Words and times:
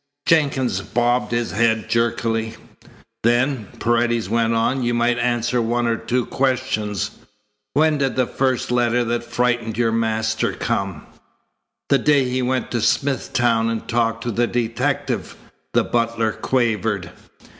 Jenkins 0.25 0.81
bobbed 0.81 1.31
his 1.31 1.51
head 1.51 1.87
jerkily. 1.87 2.55
"Then," 3.21 3.67
Paredes 3.79 4.29
went 4.29 4.55
on, 4.55 4.81
"you 4.81 4.95
might 4.95 5.19
answer 5.19 5.61
one 5.61 5.85
or 5.85 5.95
two 5.95 6.25
questions. 6.25 7.11
When 7.75 7.99
did 7.99 8.15
the 8.15 8.25
first 8.25 8.71
letter 8.71 9.03
that 9.03 9.23
frightened 9.23 9.77
your 9.77 9.91
master 9.91 10.53
come?" 10.53 11.03
"The 11.89 11.99
day 11.99 12.27
he 12.27 12.41
went 12.41 12.71
to 12.71 12.81
Smithtown 12.81 13.69
and 13.69 13.87
talked 13.87 14.23
to 14.23 14.31
the 14.31 14.47
detective," 14.47 15.35
the 15.75 15.83
butler 15.83 16.31
quavered. 16.31 17.11